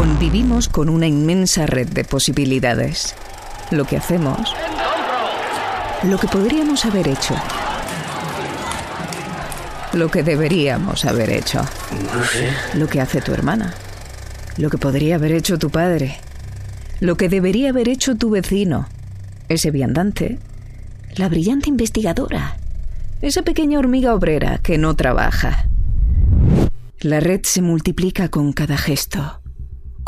[0.00, 3.14] Convivimos con una inmensa red de posibilidades.
[3.70, 4.54] Lo que hacemos,
[6.04, 7.34] lo que podríamos haber hecho,
[9.92, 11.60] lo que deberíamos haber hecho,
[12.14, 12.48] No sé.
[12.78, 13.74] lo que hace tu hermana,
[14.56, 16.16] lo que podría haber hecho tu padre,
[17.00, 18.88] lo que debería haber hecho tu vecino,
[19.50, 20.38] ese viandante,
[21.16, 22.56] la brillante investigadora,
[23.20, 25.66] esa pequeña hormiga obrera que no trabaja.
[27.00, 29.39] La red se multiplica con cada gesto,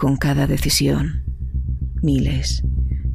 [0.03, 1.23] con cada decisión.
[2.02, 2.65] Miles,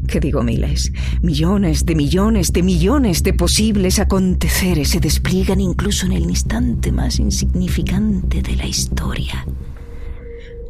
[0.08, 0.94] ¿qué digo miles?
[1.22, 7.20] Millones de millones de millones de posibles aconteceres se despliegan incluso en el instante más
[7.20, 9.46] insignificante de la historia.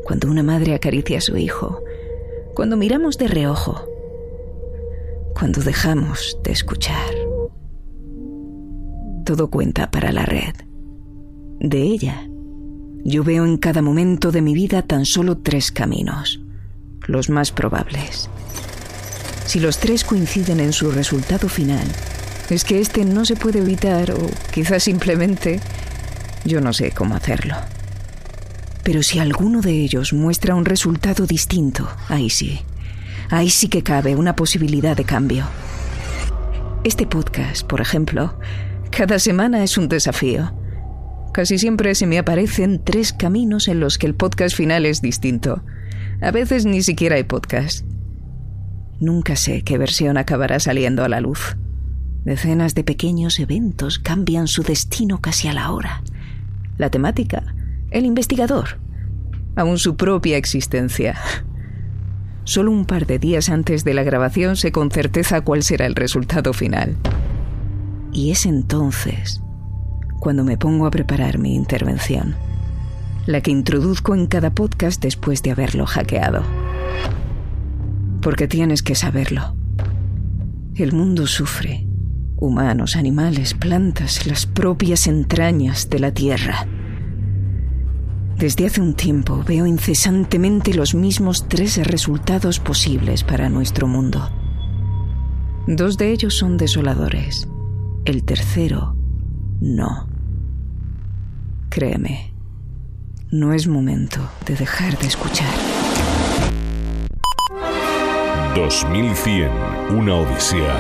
[0.05, 1.83] Cuando una madre acaricia a su hijo,
[2.55, 3.87] cuando miramos de reojo,
[5.35, 7.13] cuando dejamos de escuchar.
[9.23, 10.55] Todo cuenta para la red.
[11.59, 12.27] De ella,
[13.03, 16.41] yo veo en cada momento de mi vida tan solo tres caminos,
[17.07, 18.29] los más probables.
[19.45, 21.87] Si los tres coinciden en su resultado final,
[22.49, 25.59] es que este no se puede evitar o quizás simplemente
[26.45, 27.55] yo no sé cómo hacerlo.
[28.83, 32.61] Pero si alguno de ellos muestra un resultado distinto, ahí sí,
[33.29, 35.45] ahí sí que cabe una posibilidad de cambio.
[36.83, 38.39] Este podcast, por ejemplo,
[38.89, 40.53] cada semana es un desafío.
[41.37, 45.61] Casi siempre se me aparecen tres caminos en los que el podcast final es distinto.
[46.19, 47.85] A veces ni siquiera hay podcast.
[48.99, 51.55] Nunca sé qué versión acabará saliendo a la luz.
[52.25, 56.01] Decenas de pequeños eventos cambian su destino casi a la hora.
[56.79, 57.43] La temática,
[57.91, 58.79] el investigador,
[59.55, 61.19] aún su propia existencia.
[62.45, 65.93] Solo un par de días antes de la grabación sé con certeza cuál será el
[65.93, 66.97] resultado final.
[68.11, 69.43] Y es entonces
[70.19, 72.35] cuando me pongo a preparar mi intervención,
[73.25, 76.43] la que introduzco en cada podcast después de haberlo hackeado.
[78.21, 79.55] Porque tienes que saberlo.
[80.75, 81.87] El mundo sufre.
[82.35, 86.67] Humanos, animales, plantas, las propias entrañas de la Tierra.
[88.37, 94.29] Desde hace un tiempo veo incesantemente los mismos tres resultados posibles para nuestro mundo.
[95.65, 97.47] Dos de ellos son desoladores.
[98.05, 98.96] El tercero,
[99.61, 100.07] no.
[101.69, 102.31] Créeme,
[103.31, 105.53] no es momento de dejar de escuchar.
[108.55, 109.51] 2100,
[109.95, 110.75] una odisea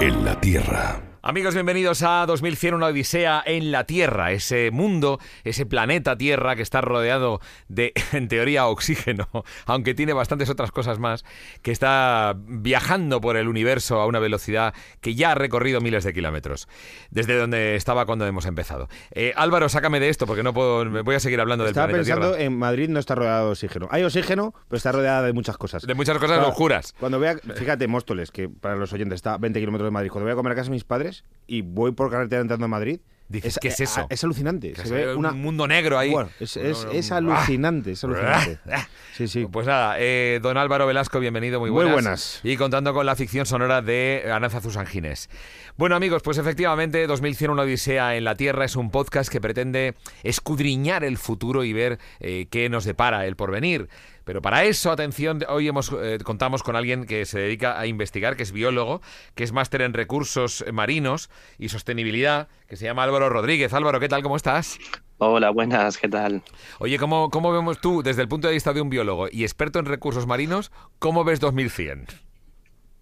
[0.00, 1.05] en la Tierra.
[1.28, 6.62] Amigos, bienvenidos a 2100, una odisea en la Tierra, ese mundo, ese planeta Tierra que
[6.62, 9.26] está rodeado de, en teoría, oxígeno,
[9.64, 11.24] aunque tiene bastantes otras cosas más,
[11.62, 16.12] que está viajando por el universo a una velocidad que ya ha recorrido miles de
[16.12, 16.68] kilómetros,
[17.10, 18.88] desde donde estaba cuando hemos empezado.
[19.10, 22.04] Eh, Álvaro, sácame de esto porque no puedo, voy a seguir hablando del Estaba planeta
[22.04, 22.44] pensando Tierra.
[22.44, 23.88] en Madrid no está rodeado de oxígeno.
[23.90, 25.82] Hay oxígeno, pero está rodeada de muchas cosas.
[25.82, 26.94] De muchas cosas Claro, oscuras.
[27.00, 30.10] Cuando vea, fíjate, Móstoles, que para los oyentes está a 20 kilómetros de Madrid.
[30.12, 31.15] Cuando voy a comer a casa de mis padres
[31.46, 34.06] y voy por carretera entrando a Madrid, Dices, ¿qué es eso?
[34.08, 34.72] Es, alucinante.
[34.76, 36.10] Se ve una, un mundo negro ahí.
[36.12, 38.58] Bueno, es, es- Un- es un- alucinante, es alucinante.
[39.16, 39.46] Sí, sí.
[39.50, 42.40] Pues nada, eh, don Álvaro Velasco, bienvenido, muy Muy buenas.
[42.44, 45.30] Y contando con la ficción sonora de Aranza Ángeles.
[45.78, 49.94] Bueno amigos, pues efectivamente 2100 una odisea en la Tierra es un podcast que pretende
[50.22, 53.88] escudriñar el futuro y ver eh, qué nos depara el porvenir.
[54.26, 58.34] Pero para eso, atención, hoy hemos, eh, contamos con alguien que se dedica a investigar,
[58.34, 59.00] que es biólogo,
[59.36, 63.72] que es máster en recursos marinos y sostenibilidad, que se llama Álvaro Rodríguez.
[63.72, 64.24] Álvaro, ¿qué tal?
[64.24, 64.78] ¿Cómo estás?
[65.18, 66.42] Hola, buenas, ¿qué tal?
[66.80, 69.78] Oye, ¿cómo, ¿cómo vemos tú, desde el punto de vista de un biólogo y experto
[69.78, 72.06] en recursos marinos, cómo ves 2100?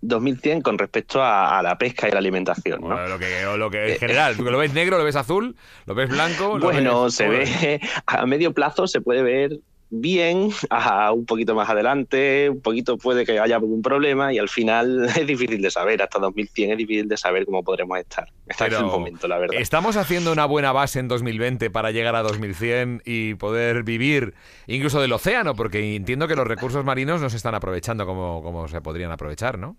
[0.02, 2.88] 2100 con respecto a, a la pesca y la alimentación, ¿no?
[2.88, 5.94] Bueno, lo que, lo que en general, ¿tú lo ves negro, lo ves azul, lo
[5.94, 6.58] ves blanco?
[6.58, 11.12] lo Bueno, ves- se ¿cómo lo ve a medio plazo se puede ver bien, a
[11.12, 15.26] un poquito más adelante, un poquito puede que haya algún problema y al final es
[15.26, 18.28] difícil de saber, hasta 2100 es difícil de saber cómo podremos estar.
[18.46, 19.60] Está en el momento, la verdad.
[19.60, 24.34] ¿Estamos haciendo una buena base en 2020 para llegar a 2100 y poder vivir
[24.66, 25.54] incluso del océano?
[25.54, 29.58] Porque entiendo que los recursos marinos no se están aprovechando como, como se podrían aprovechar,
[29.58, 29.76] ¿no?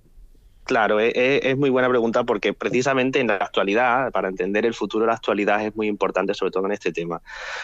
[0.65, 4.73] Claro, es, es- es muy buena pregunta porque precisamente en la actualidad, para entender el
[4.73, 7.21] futuro de la actualidad, es muy importante, sobre todo en este tema.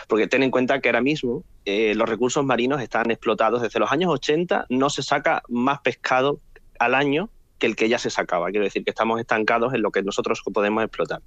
[0.07, 3.61] Porque ten en cuenta que ahora mismo eh, los recursos marinos están explotados.
[3.61, 6.39] Desde los años 80 no se saca más pescado
[6.79, 8.49] al año que el que ya se sacaba.
[8.49, 11.21] Quiero decir que estamos estancados en lo que nosotros podemos explotar.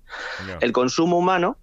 [0.61, 1.59] El consumo humano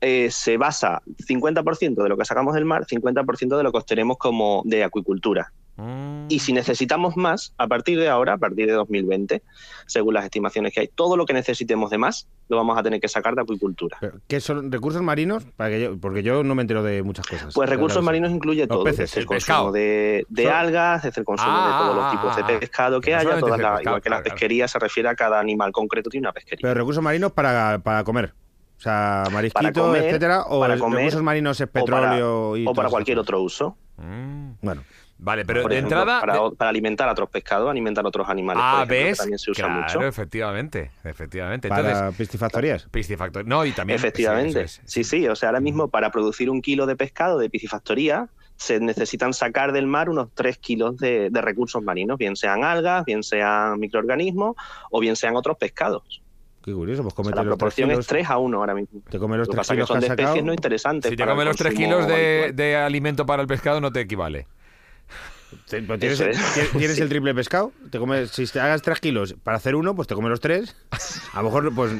[0.00, 4.18] eh, se basa 50% de lo que sacamos del mar, 50% de lo que obtenemos
[4.18, 5.52] como de acuicultura.
[5.76, 6.26] Mm.
[6.28, 9.42] Y si necesitamos más, a partir de ahora, a partir de 2020,
[9.86, 13.00] según las estimaciones que hay, todo lo que necesitemos de más lo vamos a tener
[13.00, 13.98] que sacar de acuicultura.
[14.28, 15.44] ¿Qué son recursos marinos?
[15.56, 17.52] Para que yo, porque yo no me entero de muchas cosas.
[17.54, 19.62] Pues recursos Claro, marinos incluye Los todo, peces, desde el el pescado.
[19.64, 22.58] consumo de, de algas, desde el consumo Ah, de todos los ah, tipos ah, de
[22.58, 24.22] pescado que haya, todas de las- pescado, igual que la claro, claro.
[24.24, 26.60] pesquería se refiere a cada animal concreto tiene una pesquería.
[26.62, 28.32] Pero recursos marinos para, para comer.
[28.76, 30.42] O sea, marisquito, etcétera.
[30.48, 33.40] O para comer, recursos marinos es o para- petróleo y o para todas cualquier otro
[33.42, 33.76] uso.
[33.96, 34.50] Mm.
[34.60, 34.82] Bueno,
[35.16, 36.20] Vale, pero Por de ejemplo, entrada...
[36.20, 38.60] para, para alimentar a otros pescados, alimentar a otros animales.
[38.60, 39.18] por Ah, ejemplo, que ¿ves?
[39.18, 40.02] también se usa claro, mucho.
[40.06, 41.68] efectivamente, efectivamente.
[41.68, 42.88] para Entonces, piscifactorías.
[42.90, 43.46] piscifactor.
[43.46, 43.96] No, y también...
[43.96, 44.52] Efectivamente.
[44.52, 44.90] sí, eso es.
[44.90, 45.28] Sí, sí.
[45.28, 49.72] O sea, ahora mismo para producir un kilo de pescado de piscifactoría se necesitan sacar
[49.72, 54.54] del mar unos 3 kilos de, de recursos marinos, bien sean algas, bien sean microorganismos
[54.90, 56.22] o bien sean otros pescados.
[56.62, 58.00] Qué curioso, pues O sea, comete la los tres proporción kilos.
[58.04, 59.00] es 3 a 1 ahora mismo.
[59.10, 60.28] Te comes los Lo que tres pasa es que kilos que son has de sacado.
[60.28, 61.10] especies no interesantes.
[61.10, 64.00] Si te comes los 3 consumo kilos de, de alimento para el pescado, no te
[64.00, 64.46] equivale.
[65.68, 66.20] Tienes,
[67.00, 70.14] el triple pescado, te comes, si te hagas 3 kilos para hacer uno, pues te
[70.14, 70.74] comes los 3.
[71.32, 71.92] A lo mejor, pues,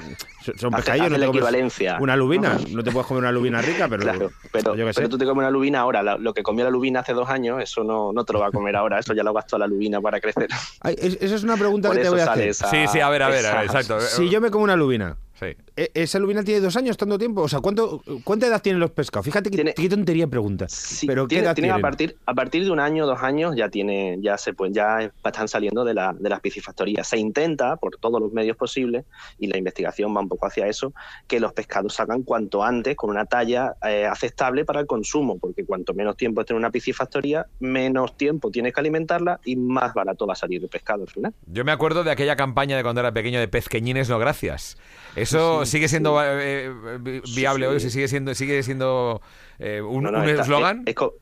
[0.58, 1.98] son pescadillos, no la te comes equivalencia.
[2.00, 2.58] una lubina.
[2.70, 5.00] No te puedes comer una lubina rica, pero, Claro, pero, yo qué sé.
[5.00, 6.02] pero tú te comes una lubina ahora.
[6.02, 8.48] la- lo que comió la lubina hace dos años, eso no, no te lo va
[8.48, 8.98] a comer ahora.
[8.98, 10.48] Eso ya lo gastó la lubina para crecer.
[10.80, 12.48] Ay, es- esa es una pregunta Por que te voy a hacer.
[12.48, 14.00] esa- Sí, sí, a ver, a ver, esa- exacto.
[14.00, 15.46] Si yo me como una lubina, Sí.
[15.76, 17.42] ¿E- ¿esa lubina tiene dos años tanto tiempo?
[17.42, 19.24] O sea, ¿cuánto, ¿cuánta edad tienen los pescados?
[19.24, 20.66] Fíjate que, Tiene- qué tontería pregunta.
[20.68, 21.82] Sí, pero ¿qué edad tiene a tienen?
[21.82, 25.48] partir a partir de un año, dos años ya tiene ya se pues ya están
[25.48, 27.06] saliendo de la de las piscifactorías.
[27.08, 29.04] Se intenta por todos los medios posibles
[29.38, 30.92] y la investigación va un poco hacia eso
[31.26, 35.64] que los pescados salgan cuanto antes con una talla eh, aceptable para el consumo, porque
[35.64, 40.26] cuanto menos tiempo esté en una piscifactoría, menos tiempo tienes que alimentarla y más barato
[40.26, 41.34] va a salir el pescado al final.
[41.46, 44.76] Yo me acuerdo de aquella campaña de cuando era pequeño de pezqueñines no gracias.
[45.16, 47.90] Eso sigue siendo eh, eh, viable hoy, sí.
[47.90, 49.20] sigue siendo sigue siendo
[49.58, 50.80] eh, un No, eslogan.
[50.80, 51.14] Es, es co-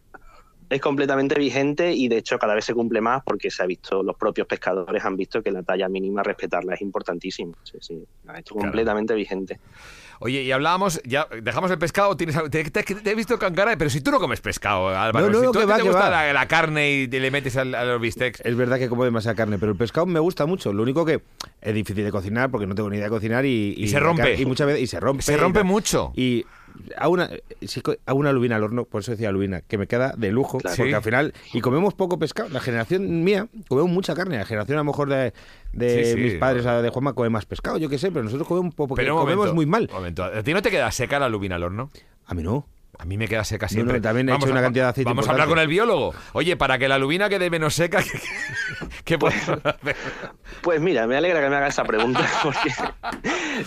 [0.71, 4.03] es completamente vigente y de hecho cada vez se cumple más porque se ha visto,
[4.03, 7.53] los propios pescadores han visto que la talla mínima respetarla es importantísimo.
[7.63, 7.95] Sí, sí,
[8.39, 8.69] hecho Claro.
[8.69, 9.61] completamente vigente.
[10.21, 13.77] Oye, y hablábamos, ya dejamos el pescado, tienes, te, te- te he visto con cara,
[13.77, 15.83] pero si tú no comes pescado, Álvaro, No, no, si no, tú que va, te
[15.83, 18.41] que gusta la, la carne y te le metes al- a los bistecs.
[18.45, 20.73] Es verdad que como demasiada carne, pero el pescado me gusta mucho.
[20.73, 21.23] Lo único que
[21.61, 24.35] es difícil de cocinar porque no tengo ni idea de cocinar y, Y se rompe.
[24.41, 25.23] Y muchas veces y se rompe.
[25.23, 26.13] Se rompe y mucho.
[26.15, 26.47] Y
[26.97, 27.31] a una,
[27.61, 30.31] si co- hago una lubina al horno, por eso decía lubina, que me queda de
[30.31, 30.77] lujo, Claro.
[30.77, 30.95] porque Sí.
[30.95, 34.81] al final, y comemos poco pescado, la generación mía comemos mucha carne, la generación a
[34.81, 35.33] lo mejor de,
[35.73, 36.21] de Sí, sí.
[36.21, 38.95] mis padres, de Juanma, come más pescado, yo qué sé, pero nosotros comemos un poco,
[38.95, 39.89] Pero comemos momento, muy mal.
[39.93, 41.91] momento, ¿A ti no te queda seca la lubina al horno?
[42.27, 42.67] A mí no.
[42.99, 44.01] A mí me queda seca No, no, siempre.
[44.01, 46.15] también he hecho una cantidad de aceite Vamos a hablar con el biólogo.
[46.35, 48.21] Oye, para que la lubina quede menos seca, ¿qué,
[49.05, 49.97] qué podemos hacer?
[50.61, 52.71] Pues mira, me alegra que me haga esa pregunta porque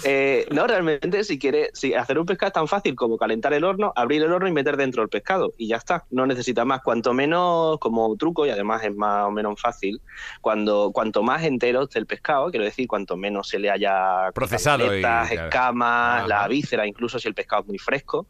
[0.04, 3.63] eh, no realmente si quiere si hacer un pescado es tan fácil como calentar el
[3.63, 6.06] horno, abrir el horno y meter dentro el pescado y ya está.
[6.12, 6.81] No necesita más.
[6.83, 10.01] Cuanto menos como truco y además es más o menos fácil.
[10.39, 14.95] Cuando cuanto más entero esté el pescado, quiero decir, cuanto menos se le haya Procesado
[14.95, 16.27] y- escamas, Ajá.
[16.27, 18.27] la víscera, incluso si el pescado es muy fresco,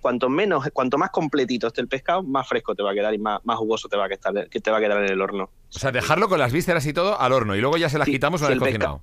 [0.00, 3.18] cuanto menos, cuanto más completito esté el pescado, más fresco te va a quedar y
[3.18, 5.44] más, más jugoso te va a quedar, que te va a quedar en el horno.
[5.44, 8.06] O sea, dejarlo con las vísceras y todo al horno y luego ya se las
[8.06, 9.02] Sí, quitamos una si vez pesca- cocinado.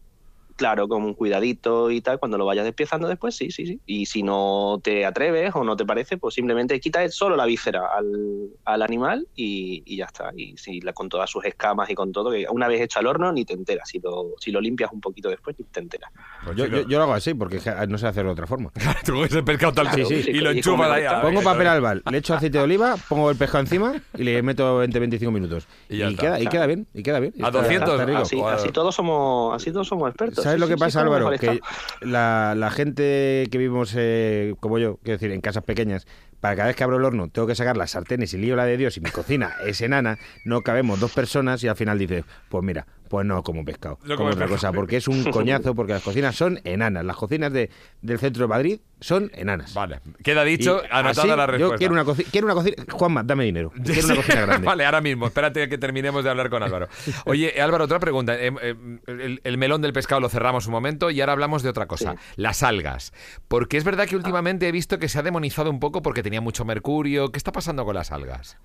[0.55, 3.81] Claro, con cuidadito y tal, cuando lo vayas despiezando después, sí, sí, sí.
[3.85, 7.87] Y si no te atreves o no te parece, pues simplemente quita solo la víscera
[7.93, 10.31] al, al animal y, y ya está.
[10.35, 13.07] Y si la, con todas sus escamas y con todo, que una vez hecho al
[13.07, 13.89] horno ni te enteras.
[13.89, 16.09] Si lo, si lo limpias un poquito después, ni te enteras.
[16.45, 17.59] Pues Yo, yo- yo lo hago así porque
[17.89, 18.71] no sé hacerlo de otra forma.
[19.05, 21.03] tú coges el pescado tal Claro, sí, y lo y enchufas ahí.
[21.21, 24.81] Pongo papel albal, le echo aceite de oliva, pongo el pescado encima y le meto
[24.85, 25.67] 20-25 minutos.
[25.89, 26.21] Y Y, ya está.
[26.21, 27.33] queda, y queda bien, y queda bien.
[27.41, 28.19] A Está- 200, está rico.
[28.19, 30.44] Así, así todos somos, así todos somos expertos.
[30.45, 31.31] ¿Sabes Sí, lo que sí, pasa, Álvaro?
[31.31, 31.59] Que
[32.01, 36.05] la gente que vivimos eh, como yo, quiero decir, en casas pequeñas,
[36.39, 38.65] para cada vez que abro el horno tengo que sacar las sartenes y lío la
[38.65, 42.23] de Dios y mi cocina es enana, no cabemos dos personas y al final dices,
[42.49, 44.55] pues mira, pues no como pescado, No como otra pescado.
[44.55, 47.69] cosa, porque es un coñazo, porque las cocinas son enanas, las cocinas de,
[48.01, 49.73] del centro de Madrid son enanas.
[49.73, 51.57] Vale, queda dicho, Y anotada así, la respuesta.
[51.75, 54.65] Yo quiero una, quiero una cocina, Juanma, dame dinero, quiero una cocina grande.
[54.65, 55.27] vale, ahora mismo.
[55.27, 56.87] Espérate que terminemos de hablar con Álvaro.
[57.25, 58.35] Oye, Álvaro, otra pregunta.
[58.35, 58.75] Eh, eh,
[59.07, 62.13] el, el melón del pescado lo cerramos un momento y ahora hablamos de otra cosa.
[62.13, 62.17] Sí.
[62.37, 63.13] Las algas.
[63.47, 66.41] Porque es verdad que últimamente he visto que se ha demonizado un poco porque tenía
[66.41, 67.31] mucho mercurio.
[67.31, 68.57] ¿Qué está pasando con las algas?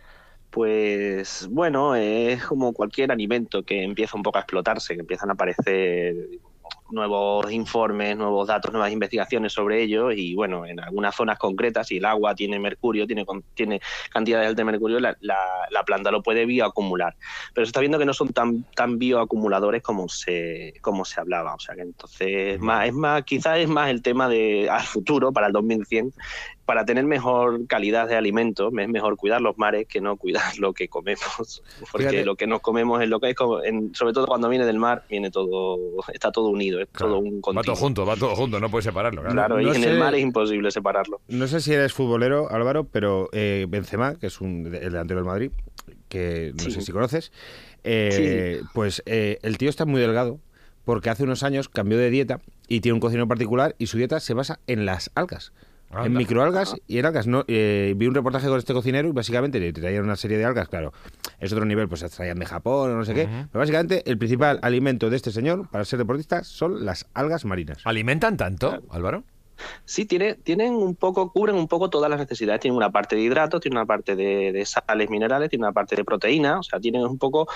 [0.50, 5.34] Pues bueno, es como cualquier alimento que empieza un poco a explotarse, que empiezan a
[5.34, 6.16] aparecer
[6.92, 11.98] nuevos informes, nuevos datos, nuevas investigaciones sobre ello y bueno, en algunas zonas concretas, si
[11.98, 13.80] el agua tiene mercurio, tiene, tiene
[14.12, 17.16] cantidades de mercurio, la, la, planta lo puede bioacumular.
[17.54, 21.54] Pero se está viendo que no son tan, tan bioacumuladores como se, como se hablaba.
[21.54, 25.32] O sea que entonces más, es más, quizás es más el tema de al futuro,
[25.32, 26.12] para el 2100,
[26.70, 30.72] para tener mejor calidad de alimento, es mejor cuidar los mares que no cuidar lo
[30.72, 31.64] que comemos.
[31.90, 35.02] Porque lo que nos comemos es lo que es, sobre todo cuando viene del mar,
[35.10, 37.62] viene todo, está todo unido, es todo un continuo.
[37.62, 39.24] Va todo junto, va todo junto, no puedes separarlo.
[39.24, 41.20] Claro, y en el mar es imposible separarlo.
[41.26, 45.26] No sé si eres futbolero, Álvaro, pero eh, Benzema, que es un, el delantero del
[45.26, 45.50] Madrid,
[46.08, 47.32] que no sé si conoces,
[47.82, 50.38] eh, pues eh, el tío está muy delgado
[50.84, 54.20] porque hace unos años cambió de dieta y tiene un cocinero particular y su dieta
[54.20, 55.52] se basa en las algas
[56.04, 57.26] en microalgas y en algas.
[57.26, 60.44] No, eh, vi un reportaje con este cocinero y básicamente le traían una serie de
[60.44, 60.92] algas, claro.
[61.38, 63.24] Es otro nivel, pues se traían de Japón o no sé qué.
[63.26, 67.78] Pero básicamente el principal alimento de este señor para ser deportista son las algas marinas.
[67.84, 69.24] ¿Alimentan tanto, Álvaro?
[69.84, 72.60] Sí, tiene, tienen un poco, cubren un poco todas las necesidades.
[72.60, 75.96] Tienen una parte de hidratos, tienen una parte de, de sales minerales, tienen una parte
[75.96, 77.46] de proteína, o sea, tienen un poco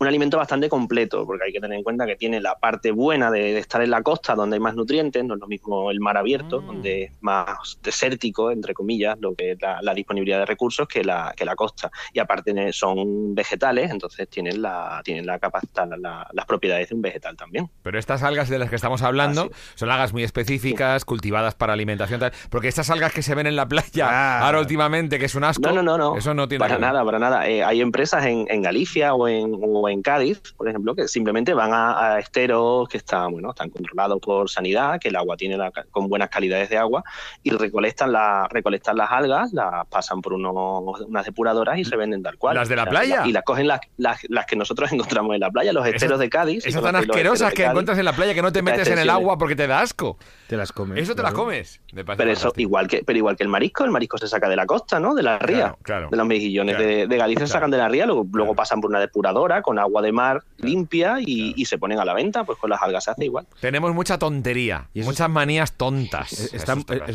[0.00, 3.30] un alimento bastante completo, porque hay que tener en cuenta que tiene la parte buena
[3.30, 6.16] de, estar en la costa, donde hay más nutrientes, no es lo mismo el mar
[6.16, 6.66] abierto, mm.
[6.66, 11.34] donde es más desértico, entre comillas, lo que es la, disponibilidad de recursos que la,
[11.36, 11.90] que la costa.
[12.14, 15.86] Y aparte son vegetales, entonces tienen la, tienen la capacidad,
[16.32, 17.68] las propiedades de un vegetal también.
[17.82, 22.22] Pero estas algas de las que estamos hablando son algas muy específicas, cultivadas para alimentación,
[22.48, 25.70] porque estas algas que se ven en la playa ahora últimamente, que es un asco,
[25.70, 27.46] no, no, no, eso no tiene para nada, para nada.
[27.46, 31.70] Eh, hay empresas en, en Galicia o en, en Cádiz, por ejemplo, que simplemente van
[31.72, 35.58] a, esteros que están, bueno, están controlados por sanidad, que el agua tiene
[35.90, 37.02] con buenas calidades de agua
[37.42, 42.38] y recolectan, la, recolectan las algas, las pasan por unas depuradoras y se venden tal
[42.38, 42.56] cual.
[42.56, 43.26] ¿Las de la playa?
[43.26, 46.66] Y las cogen las, las, que nosotros encontramos en la playa, los esteros de Cádiz.
[46.66, 49.36] Esas tan asquerosas que encuentras en la playa que no te metes en el agua
[49.38, 50.18] porque te da asco.
[50.46, 51.02] Te las comes.
[51.02, 51.80] Eso te las comes.
[51.94, 54.66] Pero eso, igual que, pero igual que el marisco, el marisco se saca de la
[54.66, 55.14] costa, ¿no?
[55.14, 55.76] De la ría.
[55.84, 59.00] de los mejillones de, Galicia se sacan de la ría, luego, luego pasan por una
[59.00, 62.82] depuradora con agua de mar limpia y, se ponen a la venta, pues con las
[62.82, 63.46] algas se hace igual.
[63.60, 66.32] Tenemos mucha tontería, y muchas manías tontas.
[66.32, 66.56] eso,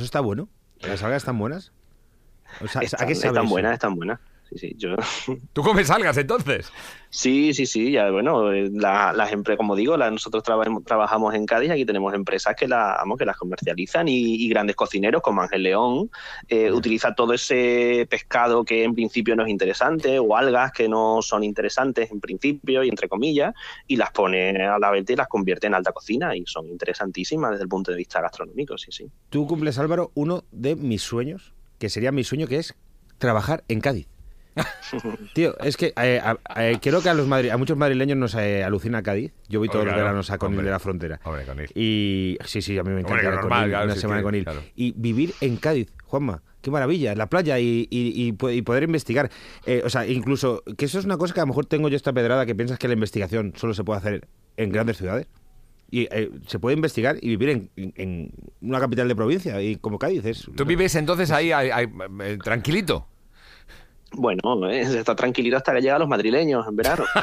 [0.04, 0.50] está, bueno.
[0.82, 1.72] ¿Las algas están buenas?
[2.82, 4.20] están buenas, están buenas
[4.56, 4.76] sí, sí.
[4.78, 4.96] Yo...
[5.54, 6.72] ¿Tú comes algas entonces?
[7.16, 7.92] Sí, sí, sí.
[7.92, 12.68] Ya, bueno, eh, las empresas, como digo, nosotros trabajamos en Cádiz, aquí tenemos empresas que,
[12.68, 16.12] la, que las comercializan y, grandes cocineros como Ángel León
[16.50, 21.22] eh, utiliza todo ese pescado que en principio no es interesante o algas que no
[21.22, 23.54] son interesantes en principio y entre comillas
[23.88, 27.52] y las pone a la venta y las convierte en alta cocina y son interesantísimas
[27.52, 29.10] desde el punto de vista gastronómico, sí, sí.
[29.30, 32.76] Tú cumples, Álvaro, uno de mis sueños, que sería mi sueño, que es
[33.18, 34.08] trabajar en Cádiz.
[35.34, 36.22] Tío, es que eh,
[36.82, 39.34] creo que a los a muchos madrileños nos eh, alucina Cádiz.
[39.50, 41.20] Yo voy todos los veranos a Conil de la frontera.
[41.74, 44.48] Y sí, sí, a mí me encanta una semana con Conil.
[44.76, 49.30] Y vivir en Cádiz, Juanma, qué maravilla, la playa y, poder investigar.
[49.66, 51.96] Eh, o sea, incluso, que eso es una cosa que a lo mejor tengo yo
[51.96, 55.28] esta pedrada que piensas que la investigación solo se puede hacer en grandes ciudades.
[55.92, 56.10] Y
[56.48, 60.50] se puede investigar y vivir en, una capital de provincia y como Cádiz es.
[60.56, 61.52] ¿Tú vives entonces ahí
[62.44, 63.08] tranquilito?
[64.18, 64.86] Bueno, ¿eh?
[64.86, 67.04] se está tranquilito hasta que llegan los madrileños en verano.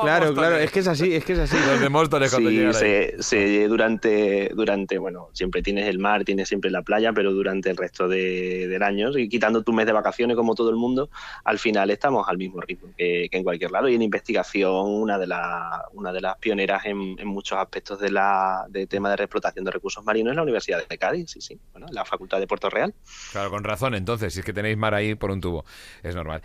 [0.00, 1.56] claro, claro, es que es así, es que es así.
[1.66, 6.48] Los de Móstoles cuando sí, se, se, durante, durante, bueno, siempre tienes el mar, tienes
[6.48, 9.92] siempre la playa, pero durante el resto de, del año, y quitando tu mes de
[9.92, 11.10] vacaciones como todo el mundo,
[11.44, 13.88] al final estamos al mismo ritmo que, en cualquier lado.
[13.88, 18.10] Y en investigación, una de, la, una de las pioneras en, en muchos aspectos de
[18.10, 21.58] la de tema de explotación de recursos marinos es la Universidad de Cádiz, sí, sí,
[21.72, 22.94] bueno, la Facultad de Puerto Real.
[23.32, 25.64] Claro, con razón, entonces, es que tenéis mar ahí por un tubo.
[26.02, 26.42] Es normal.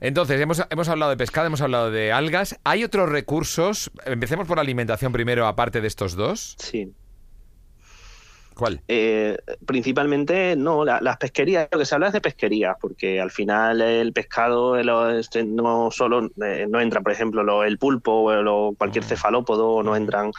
[0.00, 2.58] Entonces, hemos, hemos hablado de pescado, hemos hablado de algas.
[2.64, 3.90] ¿Hay otros recursos?
[4.06, 6.56] Empecemos por la alimentación primero, aparte de estos dos.
[6.58, 6.92] Sí.
[8.60, 8.82] ¿Cuál?
[8.88, 13.80] Eh, principalmente, no, las pesquerías, lo que se habla es de pesquerías, porque al final
[13.80, 14.76] el pescado
[15.08, 20.30] este, no solo eh, no entra, por ejemplo, el pulpo o cualquier cefalópodo, no entran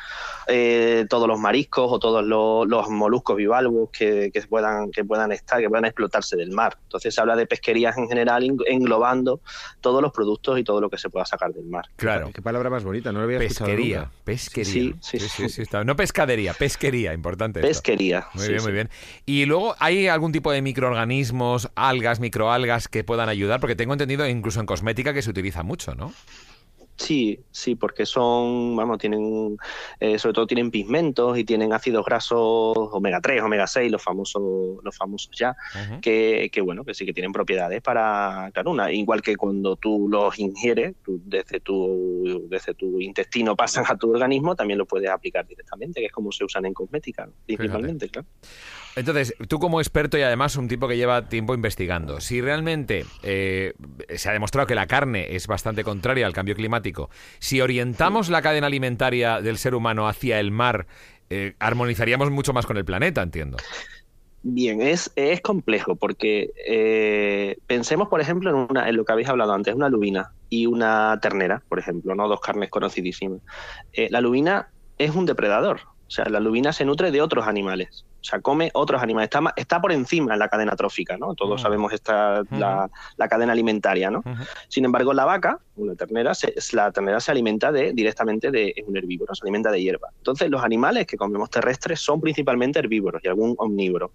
[0.47, 5.67] eh, todos los mariscos o todos los, moluscos bivalvos que, puedan, que puedan estar, que
[5.67, 6.77] puedan explotarse del mar.
[6.83, 9.41] Entonces se habla de pesquerías en general, englobando
[9.79, 11.85] todos los productos y todo lo que se pueda sacar del mar.
[11.95, 12.29] Claro.
[12.31, 14.93] Qué palabra más bonita, no lo había pesquería, Pesquería.
[15.01, 17.61] Sí, sí, sí, sí, No pescadería, pesquería, importante.
[17.61, 18.10] Pesquería.
[18.33, 18.89] Muy bien, muy bien.
[19.25, 23.59] Y luego, ¿hay algún tipo de microorganismos, algas, microalgas que puedan ayudar?
[23.59, 26.13] Porque tengo entendido incluso en cosmética que se utiliza mucho, ¿no?
[26.95, 29.57] Sí, sí, porque son, vamos, tienen,
[29.99, 34.83] eh, sobre todo tienen pigmentos y tienen ácidos grasos omega 3, omega 6, los famosos,
[34.83, 35.55] los famosos ya,
[36.01, 40.07] que, que, bueno, que sí que tienen propiedades para, claro, una, igual que cuando tú
[40.09, 45.47] los ingieres, desde tu, desde tu intestino pasan a tu organismo, también lo puedes aplicar
[45.47, 48.27] directamente, que es como se usan en cosmética, principalmente, claro.
[48.95, 53.73] Entonces, tú como experto y además un tipo que lleva tiempo investigando, si realmente eh,
[54.15, 58.41] se ha demostrado que la carne es bastante contraria al cambio climático, si orientamos la
[58.41, 60.87] cadena alimentaria del ser humano hacia el mar,
[61.29, 63.57] eh, armonizaríamos mucho más con el planeta, entiendo.
[64.43, 69.29] Bien, es, es complejo porque eh, pensemos, por ejemplo, en, una, en lo que habéis
[69.29, 73.39] hablado antes, una lubina y una ternera, por ejemplo, no dos carnes conocidísimas.
[74.09, 78.03] la lubina es un depredador, o sea, la lubina se nutre de otros animales.
[78.19, 79.27] O sea, come otros animales.
[79.27, 81.35] Está, está por encima en la cadena trófica, ¿no?
[81.35, 82.89] Todos sabemos esta, la,
[83.29, 84.21] cadena alimentaria, ¿no?
[84.67, 88.85] Sin embargo, la vaca, una ternera, se, la ternera se alimenta de, directamente de, es
[88.85, 90.09] un herbívoro, se alimenta de hierba.
[90.17, 94.11] Entonces, los animales que comemos terrestres son principalmente herbívoros y algún omnívoro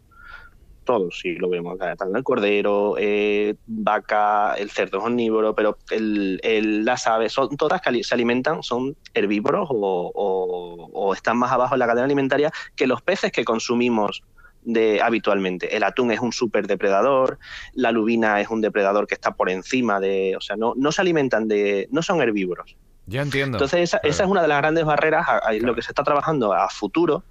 [0.87, 1.79] todos, si lo vemos,
[2.15, 8.03] el cordero, eh, vaca, el cerdo es omnívoro, pero el, las aves, son todas que
[8.03, 13.31] se alimentan, son herbívoros o, están más abajo en la cadena alimentaria que los peces
[13.31, 14.23] que consumimos
[14.63, 15.77] de, habitualmente.
[15.77, 16.33] El atún es un
[16.67, 17.39] depredador,
[17.75, 21.03] la lubina es un depredador que está por encima de, o sea, no, no se
[21.03, 22.77] alimentan de, no son herbívoros.
[23.07, 23.59] Ya entiendo.
[23.59, 26.53] Entonces esa, esa es una de las grandes barreras a, lo que se está trabajando
[26.53, 27.23] a futuro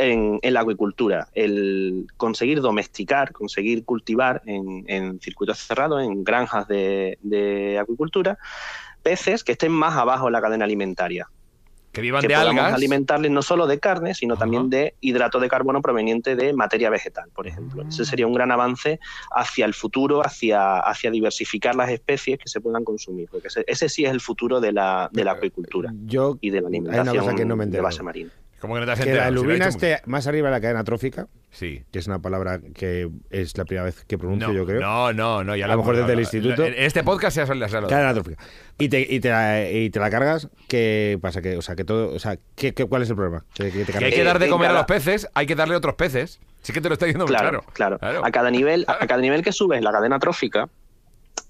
[0.00, 8.38] en, la acuicultura, el conseguir domesticar, conseguir cultivar en, circuitos cerrados, en granjas de, acuicultura,
[9.02, 11.28] peces que estén más abajo en la cadena alimentaria.
[11.92, 12.72] Que vivan de algas.
[12.72, 17.30] alimentarles no solo de carne, sino también de hidrato de carbono proveniente de materia vegetal,
[17.34, 17.82] por ejemplo.
[17.88, 19.00] Ese sería un gran avance
[19.34, 24.04] hacia el futuro, hacia, hacia diversificar las especies que se puedan consumir, porque ese, sí
[24.04, 25.92] es el futuro de la, de la acuicultura
[26.40, 30.60] y de la alimentación de base marina que la lubina esté más arriba de la
[30.60, 31.28] cadena trófica.
[31.50, 31.82] Sí.
[31.90, 34.80] Que es una palabra que es la primera vez que pronuncio, yo creo.
[34.80, 35.56] No, no, no.
[35.56, 36.64] Ya a lo mejor desde el instituto.
[36.64, 37.66] En este podcast se ha salido.
[37.88, 38.42] Cadena trófica.
[38.78, 41.42] Y te, y, te la, y te la cargas, ¿qué pasa?
[41.42, 43.44] Que, o sea, que todo, o sea, ¿qué, cuál es el problema?
[43.54, 46.40] Que, hay que dar de comer a los peces, hay que darle otros peces.
[46.62, 47.98] Sí que te lo estoy diciendo claro, claro.
[47.98, 48.24] claro.
[48.24, 50.68] A cada nivel, a cada nivel que subes la cadena trófica,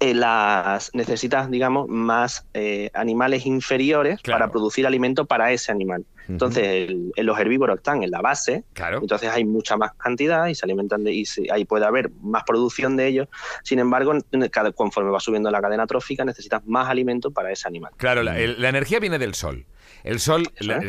[0.01, 6.07] eh, las necesitas, digamos, más eh, animales inferiores para producir alimento para ese animal.
[6.27, 11.05] Entonces, los herbívoros están en la base, entonces hay mucha más cantidad y se alimentan
[11.05, 13.29] de, y ahí puede haber más producción de ellos.
[13.63, 14.13] Sin embargo,
[14.75, 17.93] conforme va subiendo la cadena trófica, necesitas más alimento para ese animal.
[17.97, 19.67] Claro, la energía viene del sol.
[20.05, 20.45] El sol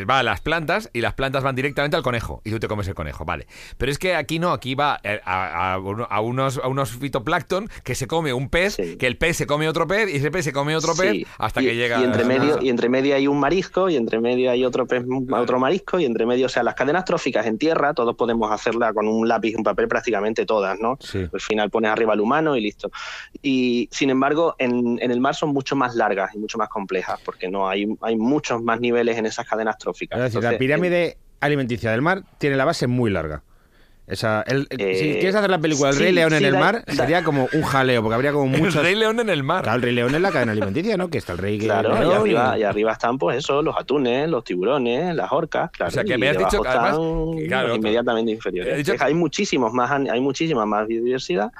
[0.08, 2.88] va a las plantas y las plantas van directamente al conejo y tú te comes
[2.88, 3.46] el conejo, vale.
[3.78, 5.78] Pero es que aquí no, aquí va eh, a,
[6.22, 9.86] unos, a unos fitoplancton que se come un pez, que el pez se come otro
[9.86, 12.00] pez y ese pez se come otro pez hasta que llega...
[12.00, 15.04] Y entre, medio, y entre medio hay un marisco y entre medio hay otro pez,
[15.30, 18.92] otro marisco y entre medio, o sea, las cadenas tróficas en tierra, todos podemos hacerla
[18.92, 20.98] con un lápiz y un papel prácticamente todas, ¿no?
[21.32, 22.90] Al final pones arriba el humano y listo.
[23.42, 27.20] Y sin embargo, en, en el mar son mucho más largas y mucho más complejas
[27.24, 30.18] porque no hay, hay muchos más niveles en esas cadenas tróficas.
[30.18, 33.42] Es decir, la pirámide alimenticia del mar tiene la base muy larga.
[34.04, 37.22] Esa, el, si eh, quieres hacer la película El Rey León en el mar, sería
[37.22, 38.76] como un jaleo, porque habría como muchos...
[38.76, 39.62] El Rey León en el mar.
[39.62, 41.08] Claro, el Rey León en la cadena alimenticia, ¿no?
[41.08, 42.62] Que está el Rey Claro, y, arriba, y...
[42.64, 45.88] arriba están, pues eso, los atunes, los tiburones, las orcas, claro.
[45.88, 46.96] O sea, que me has dicho que además...
[47.76, 49.00] inmediatamente inferiores.
[49.00, 51.52] Hay muchísimos más, hay muchísima más biodiversidad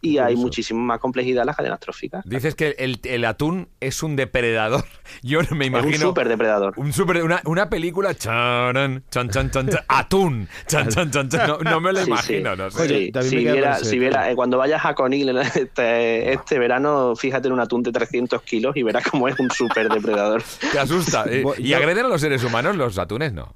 [0.00, 2.24] y hay muchísima más complejidad en las cadenas tróficas.
[2.24, 4.84] Dices que el, atún es un depredador.
[5.22, 5.94] Yo me imagino.
[5.94, 6.74] un super depredador.
[6.76, 8.14] Un super, una, una película.
[8.14, 10.48] Charan, chan, chan, chan, atún.
[10.66, 11.28] Chan, chan, chan,
[11.64, 12.54] no, me lo imagino.
[12.56, 13.10] No sé.
[13.22, 17.60] si viera, si viera eh, cuando vayas a Conil este, este verano, fíjate en un
[17.60, 20.42] atún de 300 kilos y verás cómo es un super depredador.
[20.72, 21.24] Te asusta.
[21.28, 23.32] Eh, ¿Y agreden a los seres humanos los atunes?
[23.32, 23.54] No.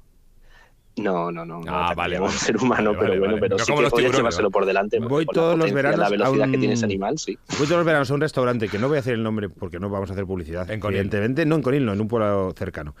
[0.95, 1.61] No, no, no.
[1.67, 2.33] Ah, vale, vale.
[2.37, 4.99] ser humano, pero bueno, pero sí que puedes llevárselo por delante.
[4.99, 7.37] Voy todos los veranos la velocidad que tiene ese animal, sí.
[7.57, 9.79] Voy todos los veranos a un restaurante que no voy a hacer el nombre porque
[9.79, 10.69] no vamos a hacer publicidad.
[10.69, 12.95] En evidentemente, no en Conil, no, en un pueblo cercano.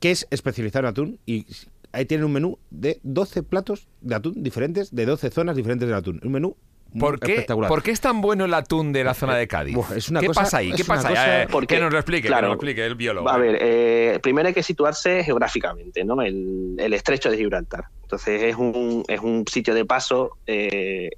[0.00, 1.46] Que es especializado en atún y
[1.92, 5.96] ahí tienen un menú de 12 platos de atún diferentes, de 12 zonas diferentes del
[5.96, 6.20] atún.
[6.24, 6.56] Un menú
[6.98, 9.76] ¿Por qué, ¿Por qué, es tan bueno el atún de la zona de Cádiz?
[10.20, 10.72] ¿Qué pasa ahí?
[10.72, 11.46] ¿Qué pasa ahí?
[11.66, 13.28] que nos lo explique, que nos lo explique el biólogo.
[13.28, 16.22] A ver, eh, primero hay que situarse geográficamente, ¿no?
[16.22, 17.86] El, estrecho de Gibraltar.
[18.02, 21.10] Entonces es un, es un sitio de paso eh,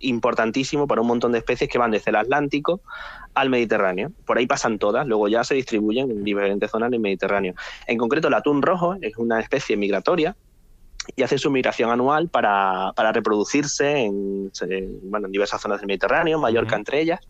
[0.00, 2.80] importantísimo para un montón de especies que van desde el Atlántico
[3.34, 4.12] al Mediterráneo.
[4.24, 7.54] Por ahí pasan todas, luego ya se distribuyen en diferentes zonas del Mediterráneo.
[7.86, 10.36] En concreto, el atún rojo es una especie migratoria
[11.16, 14.50] y hace su migración anual para, reproducirse en,
[15.02, 17.20] bueno, en diversas zonas del Mediterráneo, Mallorca entre ellas.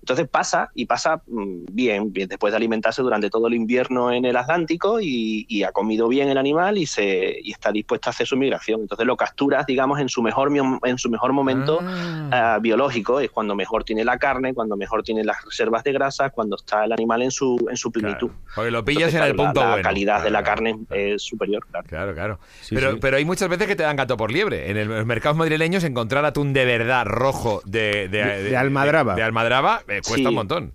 [0.00, 4.24] Entonces pasa y pasa mm, bien, bien, después de alimentarse durante todo el invierno en
[4.24, 8.10] el Atlántico y, y ha comido bien el animal y, se, y está dispuesto a
[8.10, 8.82] hacer su migración.
[8.82, 10.50] Entonces lo capturas, digamos, en su mejor,
[10.84, 12.54] en su mejor momento Ah.
[12.54, 16.30] ah, biológico, es cuando mejor tiene la carne, cuando mejor tiene las reservas de grasa,
[16.30, 18.28] cuando está el animal en su, en su plenitud.
[18.28, 20.78] Claro, porque lo pillas Entonces, en el punto la, la calidad de la Claro, carne
[20.90, 21.86] es superior, claro.
[21.88, 22.38] Claro, claro.
[22.60, 22.98] Sí, pero, sí.
[23.00, 24.70] pero hay muchas veces que te dan gato por liebre.
[24.70, 28.56] En el- en los mercados madrileños encontrar atún de verdad rojo de, de, De- de
[28.56, 29.14] Almadraba.
[29.14, 30.26] De, de Almadraba eh, cuesta Sí.
[30.26, 30.72] un montón.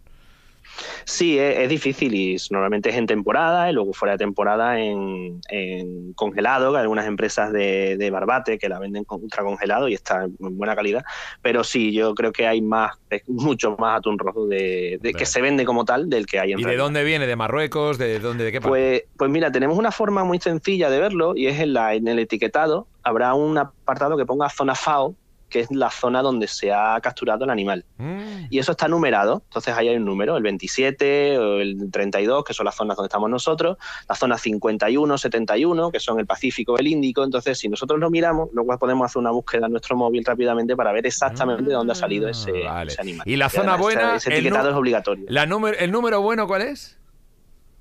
[1.03, 5.41] Sí, es, es difícil y normalmente es en temporada y luego fuera de temporada en,
[5.49, 9.89] en congelado, que hay algunas empresas de, de barbate que la venden con ultra congelado
[9.89, 11.03] y está en buena calidad.
[11.41, 15.65] Pero sí, yo creo que hay más, mucho más atún rojo de, que se vende
[15.65, 17.27] como tal del que hay en ¿Y de dónde viene?
[17.27, 17.97] ¿De Marruecos?
[17.97, 18.45] ¿De dónde?
[18.45, 18.69] ¿De qué parte?
[18.69, 22.07] Pues, pues mira, tenemos una forma muy sencilla de verlo y es en, la, en
[22.07, 22.87] el etiquetado.
[23.03, 25.15] Habrá un apartado que ponga zona FAO,
[25.51, 27.85] que es la zona donde se ha capturado el animal.
[27.97, 28.45] Mm.
[28.49, 29.43] Y eso está numerado.
[29.45, 33.07] Entonces ahí hay un número, el 27 o el 32, que son las zonas donde
[33.07, 33.77] estamos nosotros,
[34.09, 37.23] la zona 51, 71, que son el Pacífico, el Índico.
[37.23, 40.91] Entonces, si nosotros lo miramos, luego podemos hacer una búsqueda en nuestro móvil rápidamente para
[40.91, 42.91] ver exactamente de dónde ha salido ese, vale.
[42.91, 43.27] ese animal.
[43.27, 45.25] ¿Y la zona buena, Ese el etiquetado es obligatorio.
[45.27, 46.97] La número, ¿El número bueno cuál es?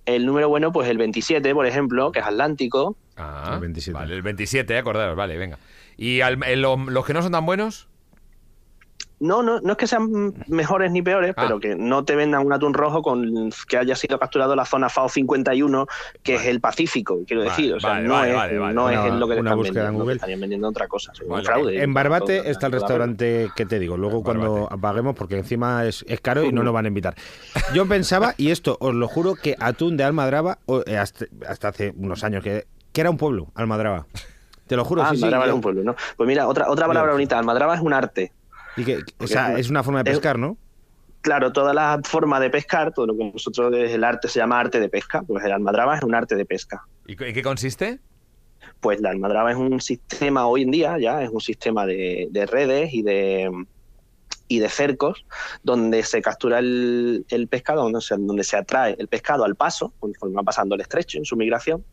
[0.06, 2.96] El número bueno, pues el 27, por ejemplo, que es Atlántico.
[3.16, 3.92] Ah, El 27.
[3.92, 5.58] Vale, el 27, acordaros, vale, venga.
[5.96, 7.86] ¿Y al- el- lo- los que no son tan buenos?
[9.20, 11.42] No, no, no es que sean mejores ni peores, Ah.
[11.46, 14.64] pero que no te vendan un atún rojo con que haya sido capturado en la
[14.64, 15.86] zona FAO 51,
[16.22, 16.44] que Vale.
[16.44, 17.74] es el Pacífico, quiero Vale, decir.
[17.74, 18.74] O sea, vale, no, vale, es, vale, vale.
[18.74, 20.14] no Una- es lo que te una están búsqueda en vendiendo, Google.
[20.16, 21.12] estarían vendiendo otra cosa.
[21.22, 21.44] un Vale.
[21.44, 21.82] fraude.
[21.82, 23.98] En Barbate Todo- está el restaurante que te digo.
[23.98, 24.74] Luego cuando Barbate.
[24.74, 27.14] apaguemos, porque encima es, es caro y no nos van a invitar.
[27.74, 31.68] Yo pensaba, y esto os lo juro, que Atún de Almadraba, o, eh, hasta, hasta
[31.68, 34.06] hace unos años, que, que era un pueblo, Almadraba.
[34.66, 35.24] Te lo juro, Ah, sí, sí.
[35.24, 35.94] Almadraba yo- es un pueblo, ¿no?
[36.16, 37.38] Pues mira, otra, otra palabra bonita.
[37.38, 38.32] Almadraba es un arte.
[38.76, 40.56] Y que- o sea, es una forma de es- pescar, ¿no?
[41.22, 44.58] Claro, toda la forma de pescar, todo lo que nosotros es el arte se llama
[44.58, 46.82] arte de pesca, pues el almadraba es un arte de pesca.
[47.06, 47.98] ¿Y en qué consiste?
[48.80, 52.46] Pues la almadraba es un sistema hoy en día, ya es un sistema de, de
[52.46, 53.50] redes y de
[54.48, 55.24] y de cercos
[55.62, 59.92] donde se captura el, el pescado, donde se, donde se atrae el pescado al paso,
[60.00, 61.84] conforme va pasando el estrecho en su migración,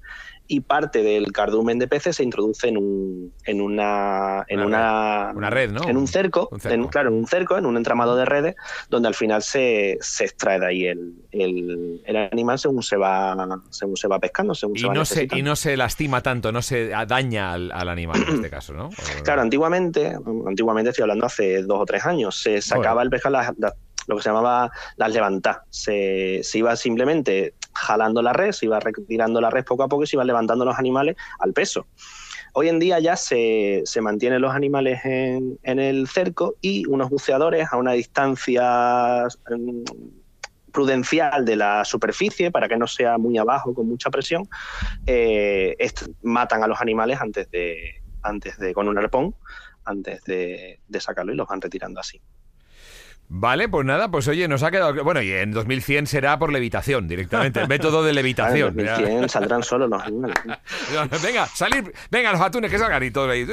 [0.50, 5.32] y parte del cardumen de peces se introduce en un en una en Una una,
[5.36, 5.88] Una red, ¿no?
[5.88, 6.76] en un cerco, Un cerco.
[6.76, 8.56] en- claro, en un cerco, en un entramado de redes,
[8.90, 13.36] donde al final se, se extrae de ahí el, el, el animal según se va
[13.70, 16.52] según se va pescando, según Y se va no, se, y no se lastima tanto,
[16.52, 18.90] no se daña al, al animal en este caso, ¿no?
[19.24, 20.16] Claro, antiguamente,
[20.48, 23.74] antiguamente estoy hablando hace dos o tres años, se sacaba el pescado, las- las-
[24.08, 25.62] lo que se llamaba las levantadas.
[25.70, 30.04] Se, se iba simplemente jalando la red, se iba retirando la red poco a poco
[30.04, 31.86] y se iban levantando los animales al peso.
[32.54, 37.10] Hoy en día ya se, se mantienen los animales en, en el cerco y unos
[37.10, 39.84] buceadores a una distancia mm,
[40.72, 44.48] prudencial de la superficie para que no sea muy abajo con mucha presión
[45.06, 45.76] eh,
[46.22, 49.34] matan a los animales antes de antes de con un arpón
[49.86, 52.22] antes de sacarlo y los van retirando así
[53.30, 55.04] Vale, pues nada, pues oye, nos ha quedado...
[55.04, 58.70] Bueno, y en 2100 será por levitación directamente, el método de levitación.
[58.80, 60.36] En 2100 saldrán solos los animales
[61.24, 63.46] Venga, salir, venga, los atunes que salgan y todos ahí,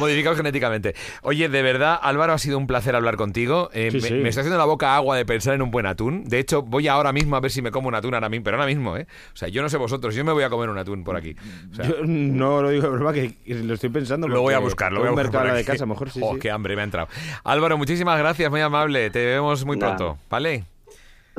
[0.00, 0.94] modificados genéticamente.
[1.22, 3.70] Oye, de verdad, Álvaro, ha sido un placer hablar contigo.
[3.72, 4.14] Eh, Sí, me, sí.
[4.14, 6.24] me está haciendo la boca agua de pensar en un buen atún.
[6.24, 8.56] De hecho, voy ahora mismo a ver si me como un atún ahora mismo, pero
[8.56, 9.06] ahora mismo, ¿eh?
[9.32, 11.36] O sea, yo no sé vosotros, yo me voy a comer un atún por aquí.
[11.70, 14.26] O sea, Yo no lo digo de broma, que lo estoy pensando.
[14.26, 15.26] lo voy a buscar, lo voy a un buscar.
[15.32, 16.40] mercado por al lado de casa, mejor sí, Oh, sí.
[16.40, 17.08] qué hambre me ha entrado.
[17.44, 19.03] Álvaro, muchísimas gracias, muy amable.
[19.10, 19.96] Te vemos muy Nada.
[19.96, 20.64] pronto, ¿vale?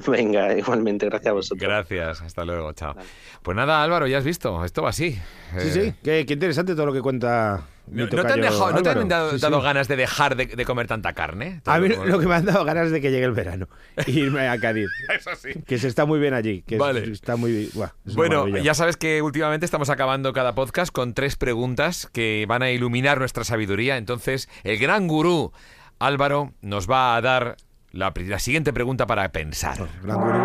[0.08, 2.96] venga igualmente gracias a vosotros Gracias, hasta luego, chao.
[3.42, 5.12] Pues nada, Álvaro, ya has visto, esto va así.
[5.14, 5.20] Sí,
[5.58, 7.62] Eh, sí, qué, qué interesante todo lo que cuenta.
[7.88, 9.42] mi ¿No, no te han, dejado- no te han dado, Sí, sí.
[9.42, 11.62] dado ganas de dejar de, de comer tanta carne?
[11.66, 13.70] A mí lo que me han dado ganas de que llegue el verano
[14.06, 14.90] e irme a Cádiz.
[15.18, 15.62] Eso sí.
[15.66, 16.62] Que se está muy bien allí.
[16.64, 17.10] Que Vale.
[17.10, 17.70] está muy.
[17.74, 22.44] buah, es Bueno, ya sabes que últimamente estamos acabando cada podcast con tres preguntas que
[22.50, 23.96] van a iluminar nuestra sabiduría.
[23.96, 25.54] Entonces, el gran gurú
[26.00, 27.56] Álvaro nos va a dar
[27.92, 29.78] la, siguiente pregunta para pensar.
[30.04, 30.44] Gran gurú.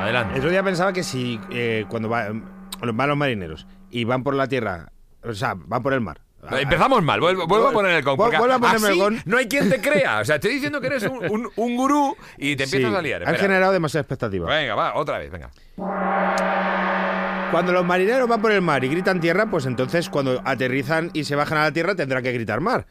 [0.00, 0.34] Adelante.
[0.34, 4.34] El otro día pensaba que si eh, cuando va- van los marineros y van por
[4.34, 6.20] la tierra, o sea, van por el mar.
[6.52, 8.14] Empezamos mal, vuelvo, vuelvo a poner el con.
[8.14, 9.22] Vu- porque vuelve a ponerme así el con.
[9.26, 10.20] No hay quien te crea.
[10.20, 13.02] O sea, estoy diciendo que eres un, un- un gurú y te empiezas Sí, a
[13.02, 13.22] liar.
[13.22, 13.42] Han Espera.
[13.48, 14.48] generado demasiada expectativa.
[14.48, 15.50] Venga, va, otra vez, venga.
[17.50, 21.24] Cuando los marineros van por el mar y gritan tierra, pues entonces cuando aterrizan y
[21.24, 22.86] se bajan a la tierra tendrán que gritar mar.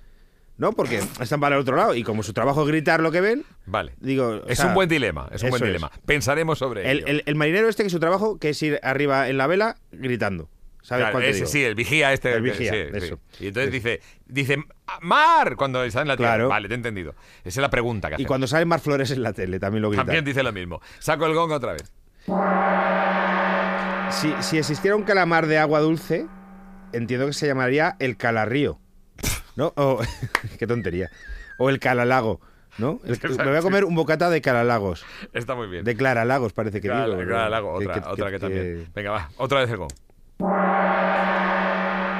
[0.59, 0.73] ¿No?
[0.73, 3.45] Porque están para el otro lado y como su trabajo es gritar lo que ven,
[3.65, 3.93] Vale.
[3.99, 4.41] digo...
[4.47, 5.67] Es sea, un buen dilema, es un buen es.
[5.67, 5.89] dilema.
[6.05, 7.07] Pensaremos sobre El, ello.
[7.07, 10.49] el- el marinero este que su trabajo que es ir arriba en la vela gritando.
[10.81, 11.47] ¿Sabes Claro, cuál ese digo?
[11.47, 12.33] sí, el vigía este.
[12.33, 13.19] El vigía, sí, eso.
[13.31, 13.43] sí.
[13.45, 14.57] Y entonces dice, dice,
[15.01, 16.31] mar, cuando está en la tierra.
[16.35, 16.49] Claro.
[16.49, 17.15] Vale, te he entendido.
[17.43, 18.21] Esa es la pregunta que.
[18.21, 20.05] Y cuando salen más flores en la tele, también lo gritan.
[20.07, 20.81] También dice lo mismo.
[20.99, 21.91] Saco el gong otra vez.
[24.11, 26.25] Si, si existiera un calamar de agua dulce,
[26.93, 28.79] entiendo que se llamaría el calarrío.
[29.59, 29.73] ¿No?
[29.75, 29.99] O,
[30.57, 31.11] qué tontería.
[31.57, 32.39] O el calalago,
[32.77, 33.01] ¿no?
[33.03, 35.05] El- me voy a comer un bocata de calalagos.
[35.33, 35.83] Está muy bien.
[35.83, 37.15] De claralagos, parece que Claro, digo.
[37.17, 37.49] claro, ¿verdad?
[37.51, 38.87] lago, Que- otra, que- otra que, que- también.
[38.95, 39.87] Venga, va, otra vez el.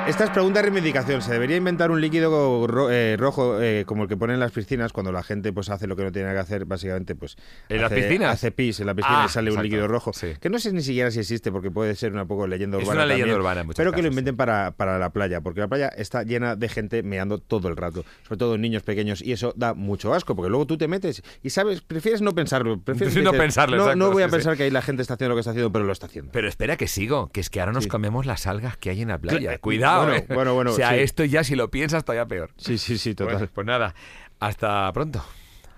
[0.10, 1.22] Esta es pregunta de reivindicación.
[1.22, 4.52] ¿Se debería inventar un líquido ro- eh, rojo eh, como el que ponen en las
[4.52, 6.66] piscinas cuando la gente pues hace lo que no tiene que hacer?
[6.66, 7.38] Básicamente, pues.
[7.70, 8.34] ¿En las hace- piscinas?
[8.34, 10.12] Hace pis en la piscina Ah, y sale un líquido rojo.
[10.12, 10.34] sí.
[10.42, 13.02] Que no sé ni siquiera si existe porque puede ser una poco leyenda Es urbana.
[13.02, 15.60] una leyenda también, urbana en Pero que lo casos, inventen para, para la playa, porque
[15.60, 18.04] la playa está llena de gente meando todo el rato.
[18.24, 19.22] Sobre todo niños pequeños.
[19.22, 22.80] Y eso da mucho asco porque luego tú te metes y sabes, prefieres no pensarlo.
[22.82, 25.04] Prefieres no dices, pensarlo, No, exacto, no voy a sí, pensar que ahí la gente
[25.04, 26.32] está haciendo lo que está haciendo, pero lo está haciendo.
[26.32, 29.10] Pero espera que sigo, que es que ahora nos comemos las algas que hay en
[29.10, 29.52] la playa.
[29.52, 29.60] Cla-
[30.06, 30.06] Cuidado.
[30.08, 30.36] bueno, eh.
[30.36, 31.00] bueno, bueno, O sea, sí.
[31.00, 32.52] esto ya si lo piensas todavía peor.
[32.58, 33.36] Sí, sí, sí, total.
[33.36, 33.96] Bueno, pues nada,
[34.40, 35.24] hasta pronto.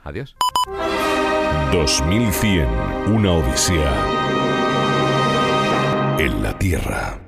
[0.04, 0.36] Adiós.
[1.72, 2.68] 2100,
[3.08, 3.94] una odisea
[6.18, 7.22] en la Tierra.